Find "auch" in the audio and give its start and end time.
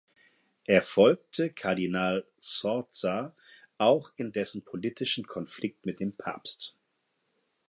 3.77-4.11